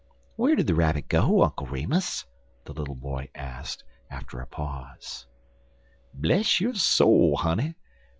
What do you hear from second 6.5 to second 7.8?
yo' soul, honey!